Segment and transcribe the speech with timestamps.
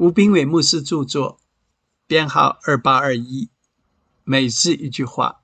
[0.00, 1.36] 吴斌伟牧师著作，
[2.06, 3.50] 编号二八二一，
[4.24, 5.42] 每日一句话：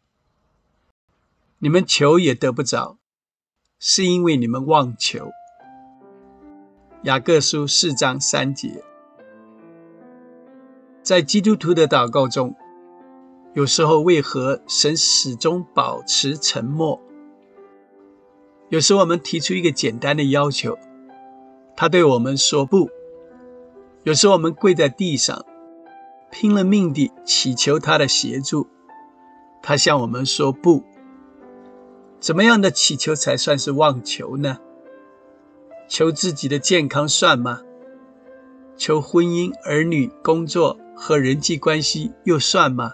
[1.59, 2.97] 你们求也得不着，
[3.79, 5.31] 是因为你们妄求。
[7.03, 8.83] 雅各书四章三节，
[11.03, 12.57] 在基督徒的祷告中，
[13.53, 16.99] 有时候为何神始终保持沉默？
[18.71, 20.79] 有时我们提出一个简单的要求，
[21.77, 22.89] 他对我们说不；
[24.07, 25.45] 有时我们跪在地上，
[26.31, 28.69] 拼了命地祈求他的协助，
[29.61, 30.85] 他向我们说不。
[32.21, 34.59] 怎么样的祈求才算是妄求呢？
[35.89, 37.63] 求自己的健康算吗？
[38.77, 42.93] 求婚姻、儿女、工作和人际关系又算吗？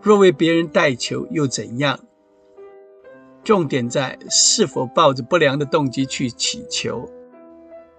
[0.00, 1.98] 若为别人代求又怎样？
[3.42, 7.08] 重点在是否抱着不良的动机去祈求，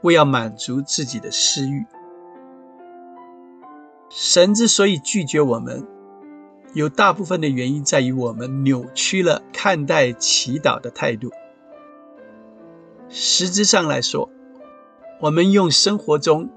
[0.01, 1.85] 为要满足自己的私欲。
[4.09, 5.87] 神之所以拒绝我们，
[6.73, 11.29] 有大部分的原因在于我们扭曲了看待祈祷的态度。
[13.07, 14.29] 实质上来说，
[15.21, 16.49] 我们用生活中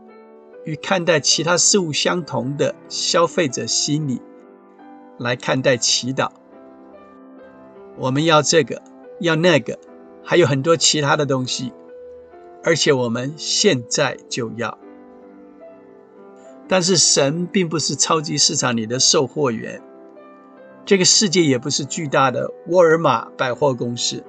[0.65, 4.21] 与看待其他事物相同的消费者心理
[5.19, 6.31] 来看待祈祷。
[7.99, 8.83] 我们要这个，
[9.21, 9.79] 要那个，
[10.25, 11.73] 还有很多其他的东西，
[12.65, 14.79] 而且我们现在就要。
[16.69, 19.83] 但是神并不是超级市场里的售货员，
[20.85, 24.25] 这个世界也不是巨大的沃尔玛百货公司。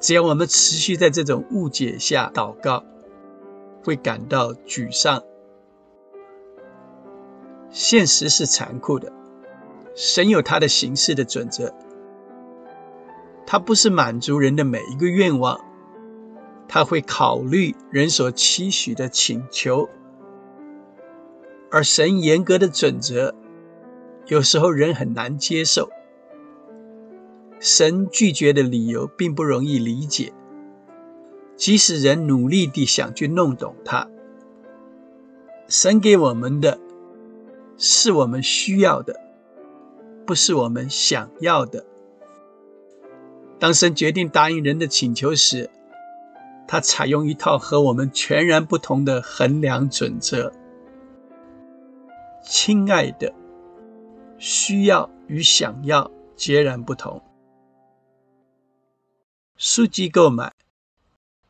[0.00, 2.84] 只要我们持续在这种误解下祷告，
[3.84, 5.22] 会感到沮丧。
[7.70, 9.12] 现实是残酷的，
[9.94, 11.72] 神有他的行事的准则。
[13.46, 15.60] 他不是满足人的每一个愿望，
[16.68, 19.88] 他会考虑人所期许的请求，
[21.72, 23.34] 而神严格的准则，
[24.26, 25.88] 有时候人很难接受。
[27.58, 30.34] 神拒绝的理由并不容易理解，
[31.56, 34.06] 即使人努力地想去弄懂它。
[35.66, 36.78] 神给我们的
[37.78, 39.18] 是我们需要的，
[40.26, 41.86] 不是我们想要的。
[43.58, 45.70] 当神决定答应人的请求时，
[46.68, 50.52] 他采用一套和我们全然不同的衡量准则。
[52.42, 53.32] 亲爱的，
[54.36, 57.22] 需要与想要截然不同。
[59.56, 60.52] 书籍购买，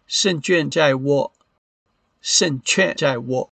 [0.06, 1.32] 胜券在握，
[2.20, 3.50] 胜券在握。